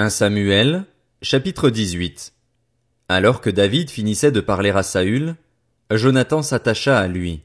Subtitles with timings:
[0.00, 0.86] 1 Samuel,
[1.20, 2.32] chapitre 18.
[3.10, 5.36] Alors que David finissait de parler à Saül,
[5.90, 7.42] Jonathan s'attacha à lui.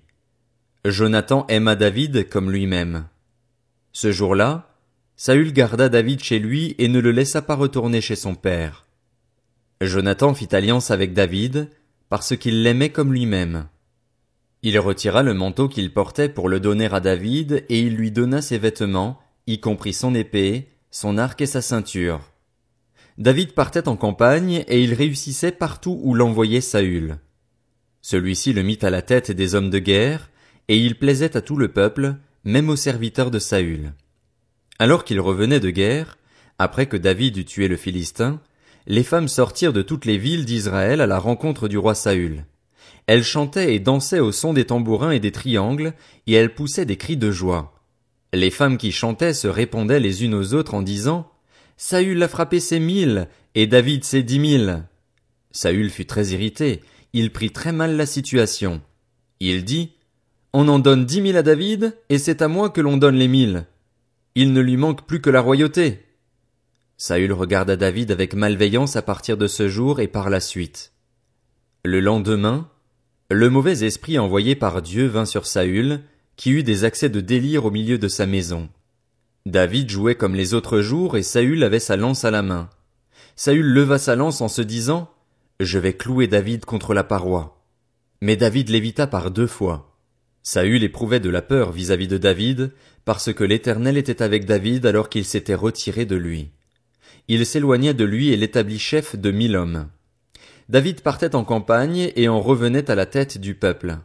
[0.85, 3.07] Jonathan aima David comme lui-même.
[3.91, 4.73] Ce jour-là,
[5.17, 8.85] Saül garda David chez lui et ne le laissa pas retourner chez son père.
[9.81, 11.69] Jonathan fit alliance avec David,
[12.07, 13.67] parce qu'il l'aimait comme lui-même.
[14.61, 18.41] Il retira le manteau qu'il portait pour le donner à David, et il lui donna
[18.41, 22.31] ses vêtements, y compris son épée, son arc et sa ceinture.
[23.17, 27.17] David partait en campagne, et il réussissait partout où l'envoyait Saül.
[28.01, 30.29] Celui-ci le mit à la tête des hommes de guerre,
[30.67, 33.93] et il plaisait à tout le peuple, même aux serviteurs de Saül.
[34.79, 36.17] Alors qu'il revenait de guerre,
[36.59, 38.41] après que David eut tué le Philistin,
[38.85, 42.45] les femmes sortirent de toutes les villes d'Israël à la rencontre du roi Saül.
[43.07, 45.93] Elles chantaient et dansaient au son des tambourins et des triangles,
[46.27, 47.73] et elles poussaient des cris de joie.
[48.33, 51.31] Les femmes qui chantaient se répondaient les unes aux autres en disant
[51.77, 54.83] Saül a frappé ses mille, et David ses dix mille.
[55.51, 56.81] Saül fut très irrité,
[57.13, 58.81] il prit très mal la situation.
[59.39, 59.91] Il dit
[60.53, 63.27] On en donne dix mille à David, et c'est à moi que l'on donne les
[63.27, 63.65] mille.
[64.35, 66.01] Il ne lui manque plus que la royauté.
[66.97, 70.93] Saül regarda David avec malveillance à partir de ce jour et par la suite.
[71.83, 72.69] Le lendemain,
[73.29, 76.01] le mauvais esprit envoyé par Dieu vint sur Saül,
[76.35, 78.69] qui eut des accès de délire au milieu de sa maison.
[79.45, 82.69] David jouait comme les autres jours et Saül avait sa lance à la main.
[83.35, 85.11] Saül leva sa lance en se disant,
[85.59, 87.63] Je vais clouer David contre la paroi.
[88.21, 89.97] Mais David l'évita par deux fois.
[90.41, 92.71] Saül éprouvait de la peur vis-à-vis -vis de David,
[93.03, 96.51] parce que l'Éternel était avec David alors qu'il s'était retiré de lui
[97.27, 99.89] il s'éloignait de lui et l'établit chef de mille hommes.
[100.69, 103.97] David partait en campagne et en revenait à la tête du peuple.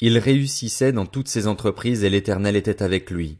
[0.00, 3.38] Il réussissait dans toutes ses entreprises et l'Éternel était avec lui.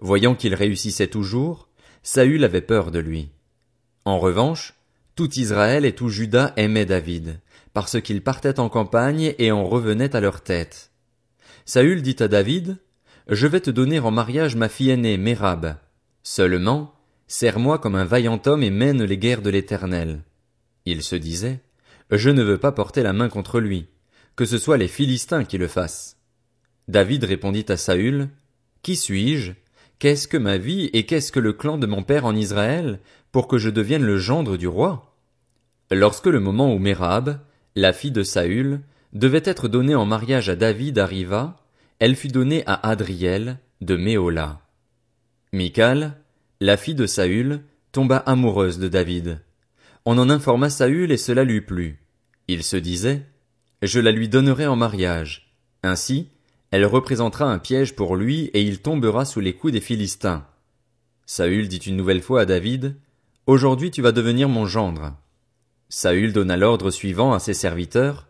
[0.00, 1.68] Voyant qu'il réussissait toujours,
[2.02, 3.30] Saül avait peur de lui.
[4.04, 4.74] En revanche,
[5.14, 7.40] tout Israël et tout Juda aimaient David,
[7.74, 10.90] parce qu'il partait en campagne et en revenait à leur tête.
[11.66, 12.78] Saül dit à David,
[13.28, 15.76] Je vais te donner en mariage ma fille aînée, Mérab.
[16.22, 16.94] Seulement,
[17.26, 20.22] Serre-moi comme un vaillant homme et mène les guerres de l'Éternel.
[20.86, 21.60] Il se disait,
[22.10, 23.86] Je ne veux pas porter la main contre lui,
[24.34, 26.16] que ce soit les Philistins qui le fassent.
[26.88, 28.30] David répondit à Saül,
[28.82, 29.52] Qui suis-je?
[30.00, 33.00] Qu'est-ce que ma vie et qu'est-ce que le clan de mon père en Israël
[33.32, 35.14] pour que je devienne le gendre du roi?
[35.90, 37.38] Lorsque le moment où Mérab,
[37.76, 38.80] la fille de Saül,
[39.12, 41.58] devait être donnée en mariage à David arriva,
[41.98, 44.62] elle fut donnée à Adriel de Méola.
[45.52, 46.16] Michal,
[46.60, 47.60] la fille de Saül,
[47.92, 49.42] tomba amoureuse de David.
[50.06, 52.02] On en informa Saül et cela lui plut.
[52.48, 53.26] Il se disait,
[53.82, 55.54] je la lui donnerai en mariage.
[55.82, 56.30] Ainsi,
[56.70, 60.46] elle représentera un piège pour lui et il tombera sous les coups des Philistins.
[61.26, 62.96] Saül dit une nouvelle fois à David,
[63.46, 65.16] Aujourd'hui tu vas devenir mon gendre.
[65.88, 68.28] Saül donna l'ordre suivant à ses serviteurs,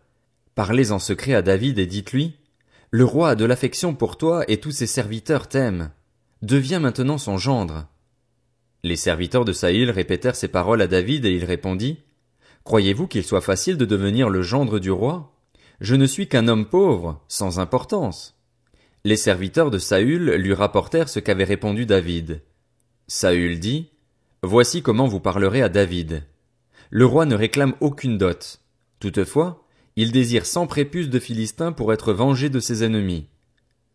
[0.54, 2.34] Parlez en secret à David et dites-lui,
[2.90, 5.90] Le roi a de l'affection pour toi et tous ses serviteurs t'aiment.
[6.42, 7.86] Deviens maintenant son gendre.
[8.82, 11.98] Les serviteurs de Saïl répétèrent ces paroles à David et il répondit,
[12.64, 15.32] Croyez-vous qu'il soit facile de devenir le gendre du roi?
[15.80, 18.36] Je ne suis qu'un homme pauvre, sans importance.
[19.04, 22.42] Les serviteurs de Saül lui rapportèrent ce qu'avait répondu David.
[23.08, 23.88] Saül dit,
[24.42, 26.24] Voici comment vous parlerez à David.
[26.90, 28.60] Le roi ne réclame aucune dot.
[28.98, 29.64] Toutefois,
[29.96, 33.26] il désire cent prépuces de Philistins pour être vengé de ses ennemis.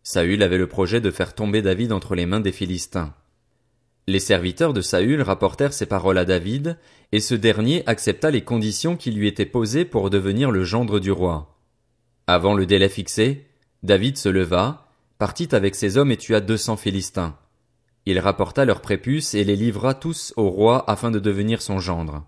[0.02, 3.14] Saül avait le projet de faire tomber David entre les mains des Philistins.
[4.08, 6.78] Les serviteurs de Saül rapportèrent ces paroles à David,
[7.12, 11.12] et ce dernier accepta les conditions qui lui étaient posées pour devenir le gendre du
[11.12, 11.55] roi.
[12.28, 13.46] Avant le délai fixé,
[13.84, 14.88] David se leva,
[15.20, 17.38] partit avec ses hommes et tua deux cents Philistins.
[18.08, 22.26] Il rapporta leurs prépuces et les livra tous au roi afin de devenir son gendre.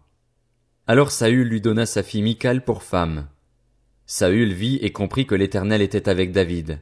[0.86, 3.28] Alors Saül lui donna sa fille Michal pour femme.
[4.06, 6.80] Saül vit et comprit que l'Éternel était avec David.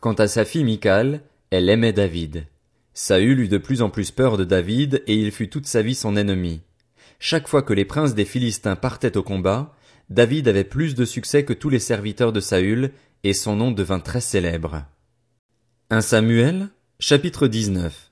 [0.00, 2.46] Quant à sa fille Michal, elle aimait David.
[2.92, 5.94] Saül eut de plus en plus peur de David, et il fut toute sa vie
[5.94, 6.60] son ennemi.
[7.18, 9.74] Chaque fois que les princes des Philistins partaient au combat,
[10.12, 12.92] David avait plus de succès que tous les serviteurs de Saül,
[13.24, 14.84] et son nom devint très célèbre.
[15.88, 16.68] Un Samuel,
[17.00, 18.10] chapitre 19.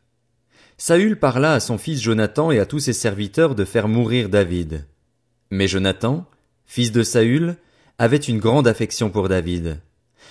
[0.78, 4.86] Saül parla à son fils Jonathan et à tous ses serviteurs de faire mourir David.
[5.50, 6.24] Mais Jonathan,
[6.64, 7.56] fils de Saül,
[7.98, 9.82] avait une grande affection pour David.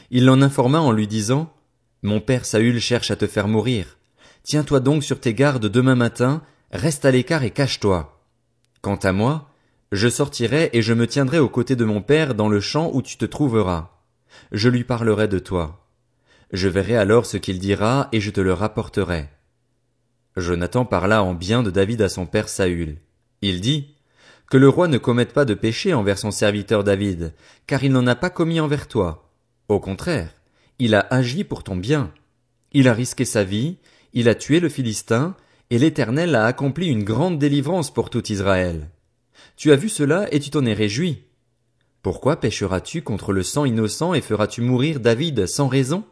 [0.09, 1.53] Il l'en informa en lui disant,
[2.01, 3.99] Mon père Saül cherche à te faire mourir.
[4.41, 8.25] Tiens-toi donc sur tes gardes demain matin, reste à l'écart et cache-toi.
[8.81, 9.49] Quant à moi,
[9.91, 13.01] je sortirai et je me tiendrai aux côtés de mon père dans le champ où
[13.01, 13.89] tu te trouveras.
[14.51, 15.87] Je lui parlerai de toi.
[16.51, 19.29] Je verrai alors ce qu'il dira et je te le rapporterai.
[20.37, 22.97] Jonathan parla en bien de David à son père Saül.
[23.41, 23.95] Il dit,
[24.49, 27.33] Que le roi ne commette pas de péché envers son serviteur David,
[27.65, 29.31] car il n'en a pas commis envers toi.
[29.69, 30.33] Au contraire,
[30.77, 32.11] il a agi pour ton bien.
[32.73, 33.77] Il a risqué sa vie,
[34.13, 35.35] il a tué le Philistin,
[35.71, 38.89] et l'Éternel a accompli une grande délivrance pour tout Israël.
[39.55, 41.23] Tu as vu cela et tu t'en es réjoui.
[42.01, 46.05] Pourquoi pécheras-tu contre le sang innocent et feras-tu mourir David sans raison?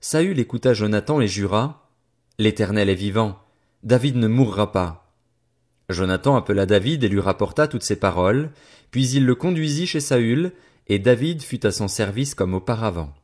[0.00, 1.90] Saül écouta Jonathan et jura,
[2.38, 3.38] L'Éternel est vivant,
[3.82, 5.14] David ne mourra pas.
[5.88, 8.50] Jonathan appela David et lui rapporta toutes ces paroles,
[8.90, 10.52] puis il le conduisit chez Saül,
[10.86, 13.14] et David fut à son service comme auparavant.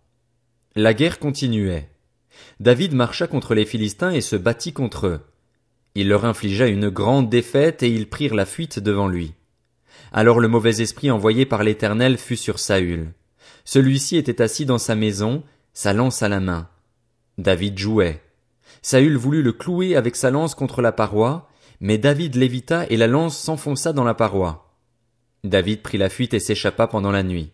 [0.75, 1.91] La guerre continuait.
[2.61, 5.21] David marcha contre les Philistins et se battit contre eux.
[5.95, 9.35] Il leur infligea une grande défaite et ils prirent la fuite devant lui.
[10.13, 13.13] Alors le mauvais esprit envoyé par l'Éternel fut sur Saül.
[13.65, 15.43] Celui-ci était assis dans sa maison,
[15.73, 16.69] sa lance à la main.
[17.39, 18.23] David jouait.
[18.81, 21.49] Saül voulut le clouer avec sa lance contre la paroi,
[21.81, 24.75] mais David l'évita et la lance s'enfonça dans la paroi.
[25.45, 27.53] David prit la fuite et s'échappa pendant la nuit.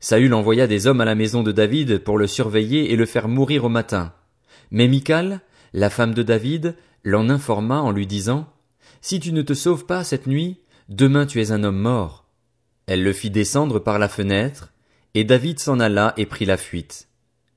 [0.00, 3.28] Saül envoya des hommes à la maison de David pour le surveiller et le faire
[3.28, 4.12] mourir au matin.
[4.70, 5.40] Mais Michal,
[5.72, 6.74] la femme de David,
[7.04, 8.46] l'en informa en lui disant,
[9.00, 12.26] Si tu ne te sauves pas cette nuit, demain tu es un homme mort.
[12.86, 14.72] Elle le fit descendre par la fenêtre,
[15.14, 17.08] et David s'en alla et prit la fuite.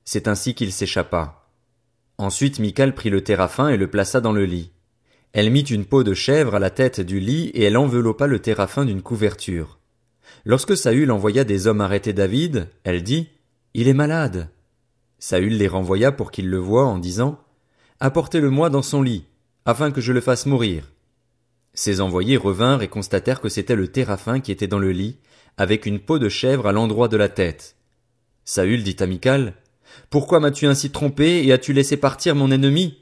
[0.04, 1.48] C'est ainsi qu'il s'échappa.
[2.18, 4.70] Ensuite Michal prit le terrafin et le plaça dans le lit.
[5.32, 8.38] Elle mit une peau de chèvre à la tête du lit et elle enveloppa le
[8.38, 9.80] terrafin d'une couverture.
[10.44, 13.28] Lorsque Saül envoya des hommes arrêter David, elle dit,
[13.74, 14.50] Il est malade.
[15.18, 17.40] Saül les renvoya pour qu'ils le voient en disant,
[17.98, 19.24] Apportez-le-moi dans son lit,
[19.64, 20.92] afin que je le fasse mourir.
[21.72, 25.18] Ces envoyés revinrent et constatèrent que c'était le Téraphin qui était dans le lit,
[25.56, 27.76] avec une peau de chèvre à l'endroit de la tête.
[28.44, 29.54] Saül dit à Michal,
[30.10, 32.98] Pourquoi m'as-tu ainsi trompé et as-tu laissé partir mon ennemi?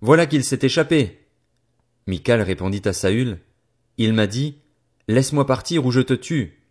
[0.00, 1.26] Voilà qu'il s'est échappé.
[2.06, 3.38] Michal répondit à Saül,
[3.98, 4.58] Il m'a dit,
[5.08, 6.62] Laisse-moi partir ou je te tue.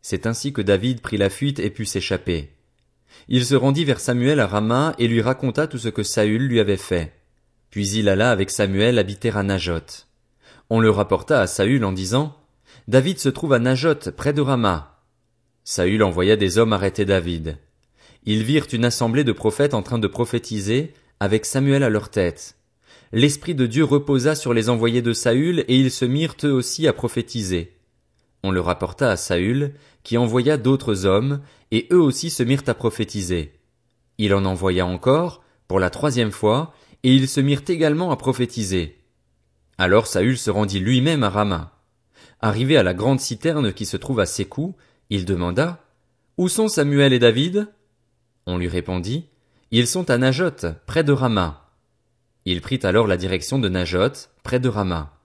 [0.00, 2.50] C'est ainsi que David prit la fuite et put s'échapper.
[3.28, 6.60] Il se rendit vers Samuel à Rama et lui raconta tout ce que Saül lui
[6.60, 7.12] avait fait.
[7.72, 10.04] Puis il alla avec Samuel habiter à Najot.
[10.68, 12.36] On le rapporta à Saül en disant,
[12.86, 15.00] David se trouve à Najot, près de Rama.
[15.64, 17.56] Saül envoya des hommes arrêter David.
[18.26, 22.56] Ils virent une assemblée de prophètes en train de prophétiser, avec Samuel à leur tête.
[23.10, 26.86] L'Esprit de Dieu reposa sur les envoyés de Saül, et ils se mirent eux aussi
[26.86, 27.78] à prophétiser.
[28.42, 29.72] On le rapporta à Saül,
[30.02, 31.40] qui envoya d'autres hommes,
[31.70, 33.54] et eux aussi se mirent à prophétiser.
[34.18, 38.98] Il en envoya encore, pour la troisième fois, et ils se mirent également à prophétiser.
[39.78, 41.72] Alors Saül se rendit lui-même à Rama.
[42.40, 44.74] Arrivé à la grande citerne qui se trouve à Sécou,
[45.10, 45.84] il demanda,
[46.38, 47.68] Où sont Samuel et David?
[48.46, 49.26] On lui répondit,
[49.70, 51.70] Ils sont à Najot, près de Rama.
[52.44, 55.18] Il prit alors la direction de Najot, près de Rama.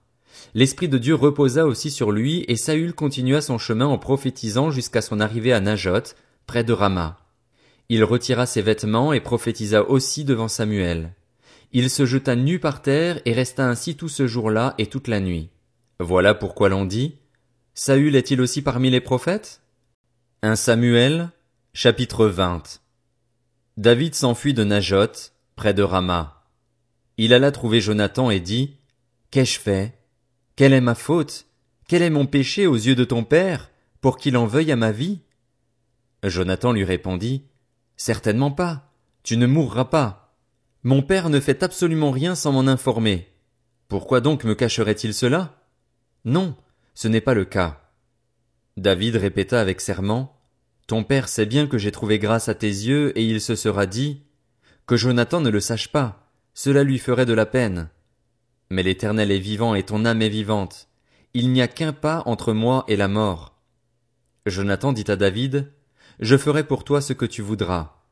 [0.54, 5.02] L'Esprit de Dieu reposa aussi sur lui, et Saül continua son chemin en prophétisant jusqu'à
[5.02, 6.14] son arrivée à Najot,
[6.46, 7.18] près de Rama.
[7.88, 11.14] Il retira ses vêtements et prophétisa aussi devant Samuel.
[11.72, 15.20] Il se jeta nu par terre et resta ainsi tout ce jour-là et toute la
[15.20, 15.50] nuit.
[16.00, 17.16] Voilà pourquoi l'on dit,
[17.74, 19.62] Saül est-il aussi parmi les prophètes?
[20.42, 21.30] Un Samuel,
[21.74, 22.80] chapitre 20.
[23.76, 26.44] David s'enfuit de Najot, près de Rama.
[27.18, 28.76] Il alla trouver Jonathan et dit,
[29.30, 29.98] Qu'ai-je fait?
[30.56, 31.46] Quelle est ma faute?
[31.86, 34.92] Quel est mon péché aux yeux de ton père, pour qu'il en veuille à ma
[34.92, 35.20] vie?
[36.22, 37.44] Jonathan lui répondit,
[37.96, 38.92] Certainement pas.
[39.22, 40.27] Tu ne mourras pas.
[40.88, 43.28] Mon père ne fait absolument rien sans m'en informer.
[43.88, 45.62] Pourquoi donc me cacherait-il cela?
[46.24, 46.56] Non,
[46.94, 47.90] ce n'est pas le cas.
[48.78, 50.40] David répéta avec serment,
[50.86, 53.84] Ton père sait bien que j'ai trouvé grâce à tes yeux, et il se sera
[53.84, 54.22] dit,
[54.86, 57.90] Que Jonathan ne le sache pas, cela lui ferait de la peine.
[58.70, 60.88] Mais l'Éternel est vivant et ton âme est vivante.
[61.34, 63.60] Il n'y a qu'un pas entre moi et la mort.
[64.46, 65.70] Jonathan dit à David,
[66.18, 68.06] Je ferai pour toi ce que tu voudras.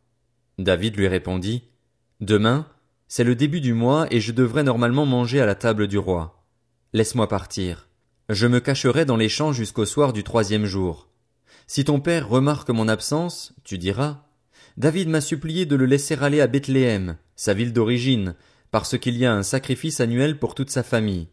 [0.58, 1.70] David lui répondit,
[2.20, 2.66] Demain,
[3.08, 6.42] c'est le début du mois et je devrais normalement manger à la table du roi.
[6.94, 7.88] Laisse-moi partir.
[8.30, 11.08] Je me cacherai dans les champs jusqu'au soir du troisième jour.
[11.66, 14.24] Si ton père remarque mon absence, tu diras,
[14.76, 18.34] David m'a supplié de le laisser aller à Bethléem, sa ville d'origine,
[18.70, 21.28] parce qu'il y a un sacrifice annuel pour toute sa famille.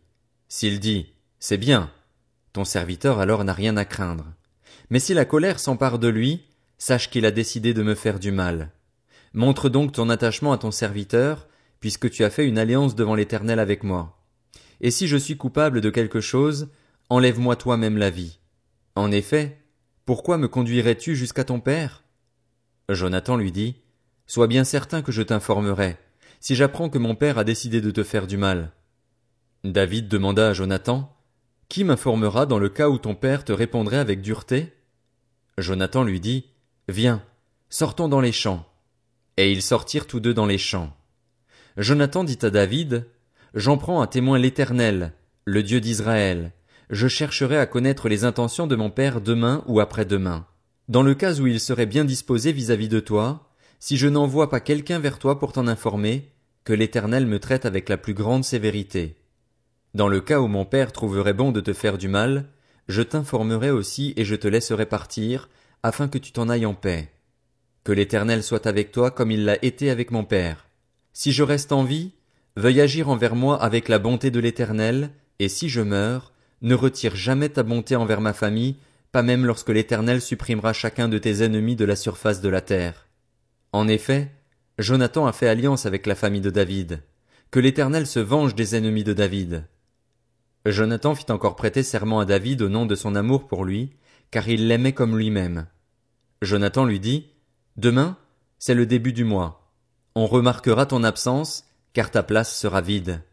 [0.49, 1.91] S'il dit, c'est bien,
[2.51, 4.25] ton serviteur alors n'a rien à craindre.
[4.89, 6.43] Mais si la colère s'empare de lui,
[6.77, 8.71] sache qu'il a décidé de me faire du mal.
[9.33, 11.47] Montre donc ton attachement à ton serviteur,
[11.79, 14.17] puisque tu as fait une alliance devant l'Éternel avec moi.
[14.79, 16.69] Et si je suis coupable de quelque chose,
[17.09, 18.39] enlève-moi toi-même la vie.
[18.95, 19.57] En effet,
[20.05, 22.03] pourquoi me conduirais-tu jusqu'à ton père?
[22.89, 23.75] Jonathan lui dit,
[24.27, 25.97] Sois bien certain que je t'informerai,
[26.39, 28.71] si j'apprends que mon père a décidé de te faire du mal.
[29.63, 31.15] David demanda à Jonathan,
[31.69, 34.73] Qui m'informera dans le cas où ton père te répondrait avec dureté?
[35.57, 36.49] Jonathan lui dit,
[36.87, 37.23] Viens,
[37.69, 38.65] sortons dans les champs.
[39.37, 40.95] Et ils sortirent tous deux dans les champs.
[41.77, 43.07] Jonathan dit à David,
[43.53, 45.13] J'en prends un témoin l'Éternel,
[45.45, 46.51] le Dieu d'Israël.
[46.89, 50.45] Je chercherai à connaître les intentions de mon père demain ou après-demain.
[50.89, 53.49] Dans le cas où il serait bien disposé vis-à-vis de toi,
[53.79, 56.31] si je n'envoie pas quelqu'un vers toi pour t'en informer,
[56.63, 59.15] que l'Éternel me traite avec la plus grande sévérité.
[59.93, 62.49] Dans le cas où mon père trouverait bon de te faire du mal,
[62.87, 65.49] je t'informerai aussi et je te laisserai partir,
[65.83, 67.11] afin que tu t'en ailles en paix.
[67.83, 70.67] Que l'Éternel soit avec toi comme il l'a été avec mon père.
[71.11, 72.11] Si je reste en vie,
[72.55, 75.09] veuille agir envers moi avec la bonté de l'Éternel,
[75.39, 78.77] et si je meurs, ne retire jamais ta bonté envers ma famille,
[79.11, 83.07] pas même lorsque l'Éternel supprimera chacun de tes ennemis de la surface de la terre.
[83.73, 84.31] En effet,
[84.79, 87.03] Jonathan a fait alliance avec la famille de David.
[87.51, 89.65] Que l'Éternel se venge des ennemis de David.
[90.65, 93.91] Jonathan fit encore prêter serment à David au nom de son amour pour lui,
[94.31, 95.67] car il l'aimait comme lui-même.
[96.41, 97.32] Jonathan lui dit,
[97.77, 98.17] Demain,
[98.59, 99.71] c'est le début du mois.
[100.15, 103.23] On remarquera ton absence, car ta place sera vide.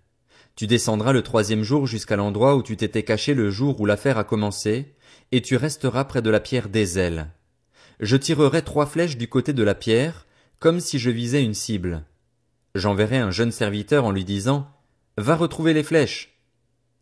[0.57, 4.19] Tu descendras le troisième jour jusqu'à l'endroit où tu t'étais caché le jour où l'affaire
[4.19, 4.95] a commencé,
[5.31, 7.29] et tu resteras près de la pierre des ailes.
[8.01, 10.27] Je tirerai trois flèches du côté de la pierre,
[10.59, 12.05] comme si je visais une cible.
[12.75, 14.71] J'enverrai un jeune serviteur en lui disant,
[15.19, 16.41] Va retrouver les flèches.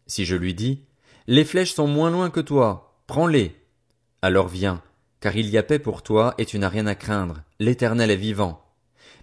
[0.06, 0.84] Si je lui dis,
[1.28, 3.54] Les flèches sont moins loin que toi, prends-les.
[4.22, 4.82] Alors viens,
[5.20, 8.16] car il y a paix pour toi et tu n'as rien à craindre, l'éternel est
[8.16, 8.64] vivant.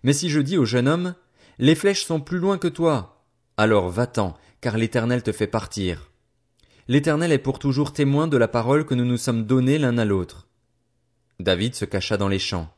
[0.03, 1.15] Mais si je dis au jeune homme,
[1.57, 3.23] Les flèches sont plus loin que toi,
[3.55, 6.11] alors va-t'en, car l'Éternel te fait partir.
[6.87, 10.05] L'Éternel est pour toujours témoin de la parole que nous nous sommes donnée l'un à
[10.05, 10.47] l'autre.
[11.39, 12.73] David se cacha dans les champs.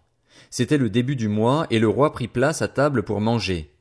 [0.49, 3.73] C'était le début du mois, et le roi prit place à table pour manger.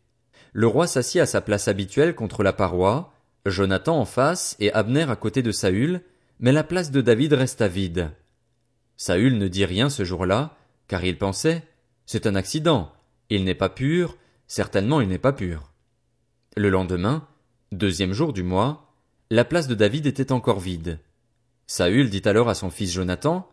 [0.52, 3.12] Le roi s'assit à sa place habituelle contre la paroi,
[3.44, 6.00] Jonathan en face et Abner à côté de Saül,
[6.40, 8.10] mais la place de David resta vide.
[8.96, 10.56] Saül ne dit rien ce jour-là,
[10.88, 11.62] car il pensait,
[12.06, 12.92] c'est un accident,
[13.30, 15.72] il n'est pas pur, certainement il n'est pas pur.
[16.56, 17.26] Le lendemain,
[17.72, 18.92] deuxième jour du mois,
[19.30, 21.00] la place de David était encore vide.
[21.66, 23.48] Saül dit alors à son fils Jonathan,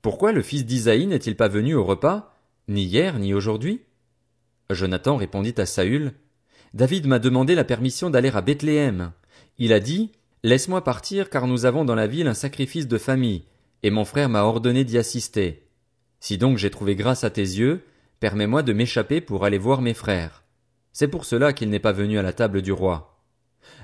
[0.00, 2.34] Pourquoi le fils d'Isaïe n'est-il pas venu au repas,
[2.68, 3.82] ni hier, ni aujourd'hui?
[4.70, 6.14] Jonathan répondit à Saül,
[6.74, 9.12] David m'a demandé la permission d'aller à Bethléem.
[9.58, 10.12] Il a dit,
[10.44, 13.44] Laisse-moi partir car nous avons dans la ville un sacrifice de famille,
[13.82, 15.68] et mon frère m'a ordonné d'y assister.
[16.20, 17.82] Si donc j'ai trouvé grâce à tes yeux,
[18.20, 20.44] permets-moi de m'échapper pour aller voir mes frères.
[20.92, 23.18] C'est pour cela qu'il n'est pas venu à la table du roi.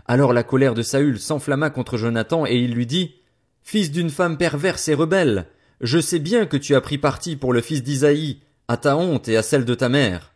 [0.07, 3.15] Alors la colère de Saül s'enflamma contre Jonathan et il lui dit,
[3.63, 5.47] Fils d'une femme perverse et rebelle,
[5.81, 9.29] je sais bien que tu as pris parti pour le fils d'Isaïe, à ta honte
[9.29, 10.35] et à celle de ta mère.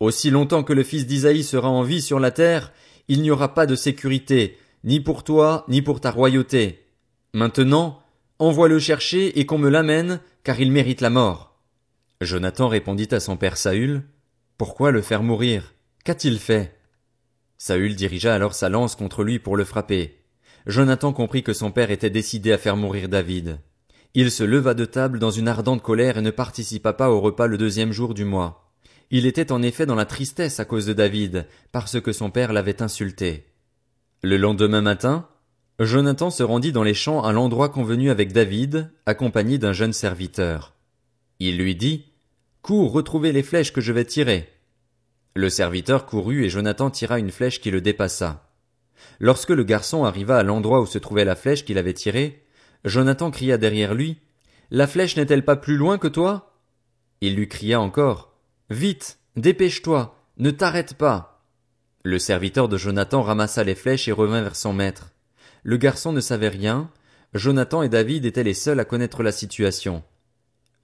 [0.00, 2.72] Aussi longtemps que le fils d'Isaïe sera en vie sur la terre,
[3.08, 6.84] il n'y aura pas de sécurité, ni pour toi, ni pour ta royauté.
[7.32, 8.01] Maintenant,
[8.42, 11.60] envoie-le chercher et qu'on me l'amène, car il mérite la mort.
[12.20, 14.02] Jonathan répondit à son père Saül,
[14.58, 15.74] Pourquoi le faire mourir?
[16.04, 16.76] Qu'a-t-il fait?
[17.56, 20.18] Saül dirigea alors sa lance contre lui pour le frapper.
[20.66, 23.60] Jonathan comprit que son père était décidé à faire mourir David.
[24.14, 27.46] Il se leva de table dans une ardente colère et ne participa pas au repas
[27.46, 28.72] le deuxième jour du mois.
[29.12, 32.52] Il était en effet dans la tristesse à cause de David, parce que son père
[32.52, 33.46] l'avait insulté.
[34.22, 35.28] Le lendemain matin,
[35.78, 40.74] Jonathan se rendit dans les champs à l'endroit convenu avec David, accompagné d'un jeune serviteur.
[41.40, 42.12] Il lui dit,
[42.62, 44.48] Cours retrouver les flèches que je vais tirer.
[45.34, 48.48] Le serviteur courut et Jonathan tira une flèche qui le dépassa.
[49.18, 52.44] Lorsque le garçon arriva à l'endroit où se trouvait la flèche qu'il avait tirée,
[52.84, 54.18] Jonathan cria derrière lui.
[54.70, 56.54] La flèche n'est-elle pas plus loin que toi?
[57.20, 58.32] Il lui cria encore.
[58.70, 61.44] Vite, dépêche-toi, ne t'arrête pas.
[62.04, 65.12] Le serviteur de Jonathan ramassa les flèches et revint vers son maître.
[65.62, 66.90] Le garçon ne savait rien,
[67.34, 70.02] Jonathan et David étaient les seuls à connaître la situation.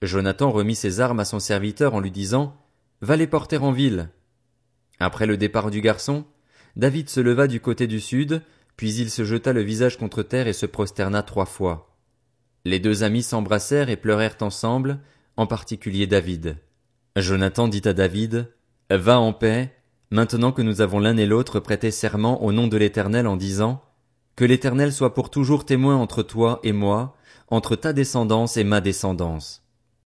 [0.01, 2.55] Jonathan remit ses armes à son serviteur en lui disant
[3.01, 4.09] Va les porter en ville.
[4.99, 6.25] Après le départ du garçon,
[6.75, 8.41] David se leva du côté du sud,
[8.77, 11.97] puis il se jeta le visage contre terre et se prosterna trois fois.
[12.65, 14.99] Les deux amis s'embrassèrent et pleurèrent ensemble,
[15.37, 16.57] en particulier David.
[17.15, 18.51] Jonathan dit à David,
[18.89, 19.75] Va en paix,
[20.11, 23.83] maintenant que nous avons l'un et l'autre prêté serment au nom de l'Éternel en disant,
[24.39, 27.13] Que l'Éternel soit pour toujours témoin entre toi et moi,
[27.49, 29.65] entre ta descendance et ma descendance.